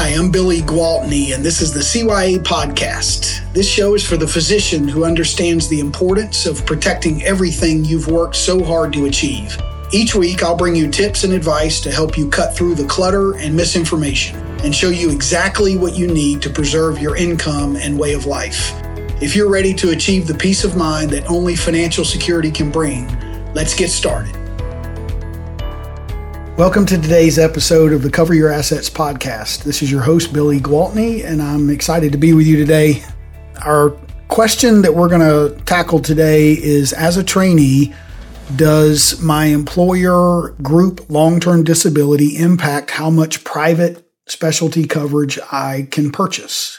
Hi, 0.00 0.14
I'm 0.14 0.30
Billy 0.30 0.60
Gwaltney, 0.62 1.34
and 1.34 1.44
this 1.44 1.60
is 1.60 1.74
the 1.74 1.80
CYA 1.80 2.38
Podcast. 2.38 3.52
This 3.52 3.70
show 3.70 3.94
is 3.94 4.02
for 4.02 4.16
the 4.16 4.26
physician 4.26 4.88
who 4.88 5.04
understands 5.04 5.68
the 5.68 5.78
importance 5.78 6.46
of 6.46 6.64
protecting 6.64 7.22
everything 7.22 7.84
you've 7.84 8.08
worked 8.08 8.34
so 8.34 8.64
hard 8.64 8.94
to 8.94 9.04
achieve. 9.04 9.60
Each 9.92 10.14
week, 10.14 10.42
I'll 10.42 10.56
bring 10.56 10.74
you 10.74 10.90
tips 10.90 11.24
and 11.24 11.34
advice 11.34 11.82
to 11.82 11.92
help 11.92 12.16
you 12.16 12.30
cut 12.30 12.56
through 12.56 12.76
the 12.76 12.86
clutter 12.86 13.36
and 13.36 13.54
misinformation 13.54 14.38
and 14.64 14.74
show 14.74 14.88
you 14.88 15.10
exactly 15.10 15.76
what 15.76 15.94
you 15.94 16.06
need 16.06 16.40
to 16.40 16.48
preserve 16.48 16.98
your 16.98 17.14
income 17.14 17.76
and 17.76 17.98
way 17.98 18.14
of 18.14 18.24
life. 18.24 18.72
If 19.20 19.36
you're 19.36 19.50
ready 19.50 19.74
to 19.74 19.90
achieve 19.90 20.26
the 20.26 20.34
peace 20.34 20.64
of 20.64 20.78
mind 20.78 21.10
that 21.10 21.28
only 21.28 21.54
financial 21.56 22.06
security 22.06 22.50
can 22.50 22.70
bring, 22.70 23.06
let's 23.52 23.74
get 23.74 23.90
started. 23.90 24.39
Welcome 26.56 26.84
to 26.86 27.00
today's 27.00 27.38
episode 27.38 27.92
of 27.92 28.02
the 28.02 28.10
Cover 28.10 28.34
Your 28.34 28.50
Assets 28.50 28.90
podcast. 28.90 29.62
This 29.62 29.82
is 29.82 29.90
your 29.90 30.02
host, 30.02 30.32
Billy 30.32 30.60
Gwaltney, 30.60 31.24
and 31.24 31.40
I'm 31.40 31.70
excited 31.70 32.12
to 32.12 32.18
be 32.18 32.34
with 32.34 32.46
you 32.46 32.56
today. 32.56 33.02
Our 33.64 33.90
question 34.28 34.82
that 34.82 34.94
we're 34.94 35.08
going 35.08 35.20
to 35.22 35.58
tackle 35.64 36.00
today 36.00 36.52
is 36.52 36.92
As 36.92 37.16
a 37.16 37.24
trainee, 37.24 37.94
does 38.56 39.22
my 39.22 39.46
employer 39.46 40.50
group 40.62 41.08
long 41.08 41.40
term 41.40 41.64
disability 41.64 42.36
impact 42.36 42.90
how 42.90 43.08
much 43.08 43.42
private 43.44 44.06
specialty 44.26 44.86
coverage 44.86 45.38
I 45.50 45.88
can 45.90 46.12
purchase? 46.12 46.78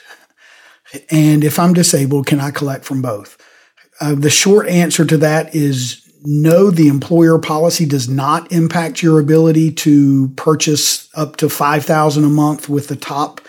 And 1.09 1.43
if 1.43 1.57
I'm 1.57 1.73
disabled, 1.73 2.27
can 2.27 2.39
I 2.39 2.51
collect 2.51 2.85
from 2.85 3.01
both? 3.01 3.37
Uh, 3.99 4.15
the 4.15 4.29
short 4.29 4.67
answer 4.67 5.05
to 5.05 5.17
that 5.17 5.55
is 5.55 6.00
no, 6.23 6.69
the 6.69 6.87
employer 6.87 7.39
policy 7.39 7.85
does 7.85 8.07
not 8.07 8.51
impact 8.51 9.01
your 9.01 9.19
ability 9.19 9.71
to 9.71 10.29
purchase 10.29 11.09
up 11.15 11.37
to 11.37 11.49
5000 11.49 12.23
a 12.23 12.29
month 12.29 12.69
with 12.69 12.87
the 12.87 12.95
top 12.95 13.41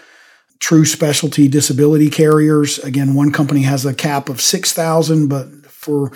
true 0.58 0.84
specialty 0.84 1.48
disability 1.48 2.08
carriers. 2.08 2.78
Again, 2.78 3.14
one 3.14 3.32
company 3.32 3.62
has 3.62 3.84
a 3.84 3.94
cap 3.94 4.28
of 4.28 4.40
6000, 4.40 5.28
but 5.28 5.48
for 5.66 6.12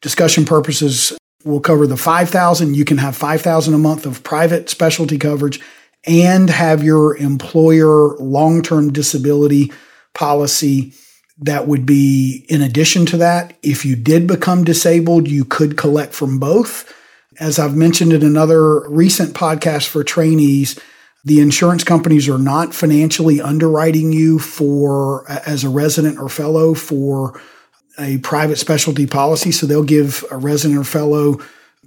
discussion 0.00 0.44
purposes, 0.44 1.12
we'll 1.44 1.60
cover 1.60 1.86
the 1.86 1.96
5000. 1.96 2.76
You 2.76 2.84
can 2.84 2.98
have 2.98 3.16
5000 3.16 3.74
a 3.74 3.78
month 3.78 4.06
of 4.06 4.22
private 4.22 4.70
specialty 4.70 5.18
coverage 5.18 5.60
and 6.06 6.48
have 6.48 6.82
your 6.82 7.16
employer 7.16 8.16
long-term 8.18 8.92
disability 8.92 9.72
policy 10.14 10.94
that 11.40 11.68
would 11.68 11.86
be 11.86 12.44
in 12.48 12.62
addition 12.62 13.06
to 13.06 13.16
that. 13.18 13.56
If 13.62 13.84
you 13.84 13.96
did 13.96 14.26
become 14.26 14.64
disabled, 14.64 15.28
you 15.28 15.44
could 15.44 15.76
collect 15.76 16.12
from 16.12 16.38
both. 16.38 16.92
As 17.38 17.58
I've 17.58 17.76
mentioned 17.76 18.12
in 18.12 18.24
another 18.24 18.88
recent 18.88 19.34
podcast 19.34 19.86
for 19.86 20.02
trainees, 20.02 20.78
the 21.24 21.40
insurance 21.40 21.84
companies 21.84 22.28
are 22.28 22.38
not 22.38 22.74
financially 22.74 23.40
underwriting 23.40 24.12
you 24.12 24.38
for 24.38 25.28
as 25.28 25.62
a 25.62 25.68
resident 25.68 26.18
or 26.18 26.28
fellow 26.28 26.74
for 26.74 27.40
a 27.98 28.18
private 28.18 28.56
specialty 28.56 29.06
policy. 29.06 29.52
So 29.52 29.66
they'll 29.66 29.82
give 29.82 30.24
a 30.30 30.36
resident 30.36 30.78
or 30.78 30.84
fellow 30.84 31.38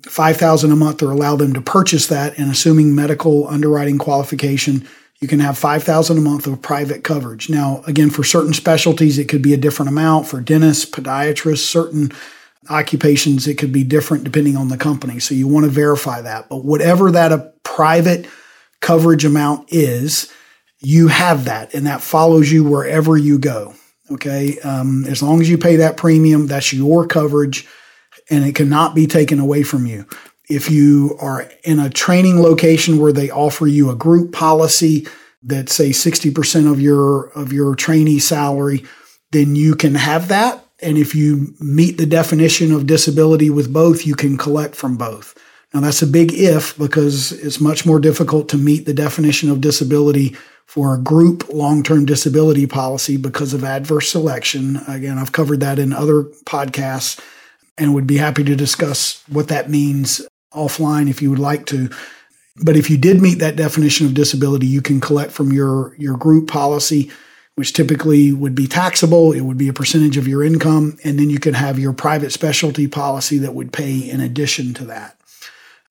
5000 0.04 0.72
a 0.72 0.76
month 0.76 1.04
or 1.04 1.12
allow 1.12 1.36
them 1.36 1.54
to 1.54 1.62
purchase 1.62 2.08
that 2.08 2.38
and 2.38 2.50
assuming 2.50 2.96
medical 2.96 3.48
underwriting 3.48 3.98
qualification 3.98 4.88
you 5.22 5.28
can 5.28 5.40
have 5.40 5.58
5000 5.58 6.18
a 6.18 6.22
month 6.22 6.48
of 6.48 6.62
private 6.62 7.04
coverage. 7.04 7.50
Now, 7.50 7.84
again, 7.86 8.10
for 8.10 8.24
certain 8.24 8.54
specialties, 8.54 9.20
it 9.20 9.30
could 9.30 9.44
be 9.44 9.54
a 9.54 9.58
different 9.58 9.90
amount. 9.90 10.28
For 10.28 10.42
dentists, 10.42 10.90
podiatrists, 10.90 11.60
certain 11.60 12.12
occupations, 12.70 13.48
it 13.48 13.58
could 13.58 13.72
be 13.72 13.84
different 13.84 14.24
depending 14.24 14.58
on 14.58 14.70
the 14.70 14.78
company. 14.78 15.20
So 15.20 15.36
you 15.36 15.48
want 15.48 15.66
to 15.66 15.72
verify 15.72 16.22
that. 16.22 16.50
But 16.50 16.66
whatever 16.66 17.12
that 17.12 17.32
a 17.32 17.54
private 17.64 18.28
coverage 18.80 19.24
amount 19.24 19.72
is, 19.72 20.32
you 20.80 21.10
have 21.10 21.46
that, 21.46 21.76
and 21.76 21.86
that 21.86 22.02
follows 22.02 22.52
you 22.52 22.64
wherever 22.64 23.16
you 23.16 23.38
go. 23.38 23.76
Okay. 24.10 24.60
Um, 24.62 25.06
as 25.06 25.22
long 25.22 25.40
as 25.40 25.48
you 25.48 25.60
pay 25.60 25.76
that 25.78 25.98
premium, 25.98 26.48
that's 26.48 26.74
your 26.74 27.06
coverage 27.06 27.68
and 28.32 28.46
it 28.46 28.56
cannot 28.56 28.96
be 28.96 29.06
taken 29.06 29.40
away 29.40 29.62
from 29.62 29.86
you 29.86 30.08
if 30.52 30.70
you 30.70 31.18
are 31.22 31.50
in 31.64 31.80
a 31.80 31.90
training 31.90 32.42
location 32.42 33.00
where 33.00 33.14
they 33.14 33.30
offer 33.30 33.68
you 33.68 33.90
a 33.90 33.96
group 33.96 34.34
policy 34.34 35.08
that 35.44 35.70
say 35.70 35.90
60% 35.90 36.70
of 36.70 36.80
your 36.80 37.30
of 37.30 37.54
your 37.54 37.74
trainee 37.74 38.20
salary, 38.20 38.84
then 39.32 39.56
you 39.56 39.76
can 39.76 39.96
have 39.96 40.28
that. 40.28 40.66
And 40.82 40.98
if 40.98 41.16
you 41.16 41.54
meet 41.60 41.98
the 41.98 42.06
definition 42.06 42.72
of 42.72 42.86
disability 42.86 43.50
with 43.50 43.72
both, 43.72 44.06
you 44.06 44.14
can 44.14 44.38
collect 44.38 44.76
from 44.76 44.98
both. 44.98 45.38
Now 45.74 45.80
that's 45.80 46.02
a 46.02 46.08
big 46.08 46.34
if 46.34 46.78
because 46.78 47.32
it's 47.32 47.62
much 47.62 47.86
more 47.86 48.00
difficult 48.00 48.50
to 48.50 48.58
meet 48.58 48.86
the 48.86 48.94
definition 48.94 49.50
of 49.50 49.62
disability 49.62 50.36
for 50.66 50.94
a 50.94 51.00
group 51.00 51.48
long-term 51.50 52.06
disability 52.06 52.68
policy 52.68 53.16
because 53.16 53.54
of 53.54 53.64
adverse 53.64 54.10
selection. 54.10 54.78
Again, 54.88 55.18
I've 55.18 55.32
covered 55.32 55.62
that 55.62 55.80
in 55.80 55.94
other 55.94 56.24
podcasts 56.46 57.20
and 57.78 57.94
would 57.94 58.08
be 58.08 58.18
happy 58.18 58.44
to 58.44 58.56
discuss 58.56 59.24
what 59.28 59.48
that 59.48 59.70
means 59.70 60.22
offline 60.54 61.10
if 61.10 61.22
you 61.22 61.30
would 61.30 61.40
like 61.40 61.66
to. 61.68 61.90
But 62.64 62.76
if 62.76 62.90
you 62.90 62.98
did 62.98 63.22
meet 63.22 63.40
that 63.40 63.56
definition 63.56 64.06
of 64.06 64.14
disability, 64.14 64.68
you 64.68 64.82
can 64.82 65.00
collect 65.00 65.32
from 65.32 65.52
your, 65.52 65.96
your 65.98 66.18
group 66.18 66.48
policy, 66.50 67.12
which 67.56 67.74
typically 67.74 68.34
would 68.34 68.56
be 68.56 68.68
taxable. 68.68 69.32
It 69.32 69.42
would 69.42 69.58
be 69.58 69.68
a 69.68 69.74
percentage 69.74 70.18
of 70.18 70.28
your 70.28 70.44
income. 70.44 70.98
And 71.04 71.18
then 71.18 71.30
you 71.30 71.40
could 71.40 71.56
have 71.56 71.80
your 71.80 71.94
private 71.94 72.32
specialty 72.32 72.88
policy 72.88 73.38
that 73.40 73.56
would 73.56 73.72
pay 73.72 73.98
in 73.98 74.20
addition 74.20 74.74
to 74.76 74.86
that. 74.86 75.18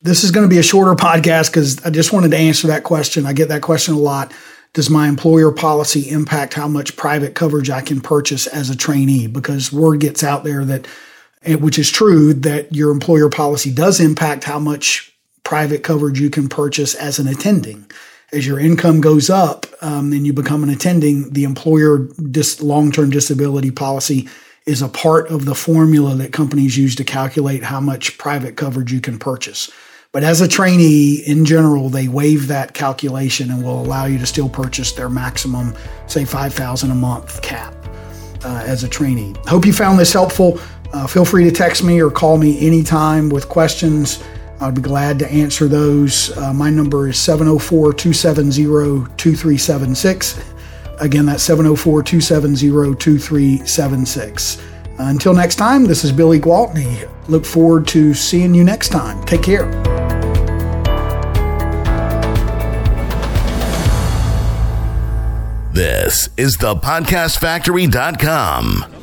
This 0.02 0.24
is 0.24 0.30
going 0.30 0.48
to 0.48 0.54
be 0.54 0.58
a 0.58 0.62
shorter 0.62 0.94
podcast 0.94 1.50
because 1.50 1.84
I 1.84 1.90
just 1.90 2.12
wanted 2.12 2.30
to 2.30 2.38
answer 2.38 2.68
that 2.68 2.84
question. 2.84 3.26
I 3.26 3.32
get 3.32 3.48
that 3.48 3.62
question 3.62 3.94
a 3.94 3.98
lot. 3.98 4.32
Does 4.72 4.88
my 4.88 5.08
employer 5.08 5.50
policy 5.50 6.08
impact 6.08 6.54
how 6.54 6.68
much 6.68 6.96
private 6.96 7.34
coverage 7.34 7.70
I 7.70 7.80
can 7.80 8.00
purchase 8.00 8.46
as 8.46 8.70
a 8.70 8.76
trainee? 8.76 9.26
Because 9.26 9.72
word 9.72 10.00
gets 10.00 10.22
out 10.22 10.44
there 10.44 10.64
that 10.64 10.86
which 11.46 11.78
is 11.78 11.90
true 11.90 12.34
that 12.34 12.74
your 12.74 12.90
employer 12.90 13.28
policy 13.28 13.72
does 13.72 14.00
impact 14.00 14.44
how 14.44 14.58
much 14.58 15.12
private 15.42 15.82
coverage 15.82 16.20
you 16.20 16.30
can 16.30 16.48
purchase 16.48 16.94
as 16.94 17.18
an 17.18 17.26
attending. 17.26 17.90
As 18.32 18.46
your 18.46 18.60
income 18.60 19.00
goes 19.00 19.28
up 19.28 19.66
um, 19.82 20.12
and 20.12 20.26
you 20.26 20.32
become 20.32 20.62
an 20.62 20.70
attending, 20.70 21.30
the 21.30 21.44
employer 21.44 22.06
dis- 22.30 22.60
long 22.62 22.92
term 22.92 23.10
disability 23.10 23.70
policy 23.70 24.28
is 24.66 24.82
a 24.82 24.88
part 24.88 25.28
of 25.28 25.46
the 25.46 25.54
formula 25.54 26.14
that 26.14 26.32
companies 26.32 26.76
use 26.76 26.94
to 26.94 27.04
calculate 27.04 27.64
how 27.64 27.80
much 27.80 28.18
private 28.18 28.56
coverage 28.56 28.92
you 28.92 29.00
can 29.00 29.18
purchase. 29.18 29.70
But 30.12 30.22
as 30.22 30.40
a 30.40 30.48
trainee, 30.48 31.22
in 31.26 31.44
general, 31.44 31.88
they 31.88 32.08
waive 32.08 32.48
that 32.48 32.74
calculation 32.74 33.50
and 33.50 33.64
will 33.64 33.80
allow 33.80 34.06
you 34.06 34.18
to 34.18 34.26
still 34.26 34.48
purchase 34.48 34.92
their 34.92 35.08
maximum, 35.08 35.74
say, 36.06 36.24
5000 36.24 36.90
a 36.90 36.94
month 36.94 37.40
cap 37.42 37.74
uh, 38.44 38.62
as 38.66 38.84
a 38.84 38.88
trainee. 38.88 39.34
Hope 39.46 39.64
you 39.64 39.72
found 39.72 39.98
this 39.98 40.12
helpful. 40.12 40.60
Uh, 40.92 41.06
feel 41.06 41.24
free 41.24 41.44
to 41.44 41.50
text 41.50 41.84
me 41.84 42.00
or 42.00 42.10
call 42.10 42.36
me 42.36 42.66
anytime 42.66 43.28
with 43.28 43.48
questions. 43.48 44.22
I'd 44.60 44.74
be 44.74 44.82
glad 44.82 45.18
to 45.20 45.30
answer 45.30 45.68
those. 45.68 46.36
Uh, 46.36 46.52
my 46.52 46.68
number 46.68 47.08
is 47.08 47.18
704 47.18 47.94
270 47.94 48.64
2376. 49.16 50.42
Again, 51.00 51.26
that's 51.26 51.42
704 51.42 52.02
270 52.02 52.96
2376. 52.96 54.62
Until 54.98 55.32
next 55.32 55.56
time, 55.56 55.86
this 55.86 56.04
is 56.04 56.12
Billy 56.12 56.38
Gwaltney. 56.38 57.08
Look 57.28 57.46
forward 57.46 57.86
to 57.88 58.12
seeing 58.12 58.54
you 58.54 58.64
next 58.64 58.90
time. 58.90 59.24
Take 59.24 59.42
care. 59.42 59.64
This 65.72 66.28
is 66.36 66.58
the 66.58 66.74
podcastfactory.com. 66.74 68.99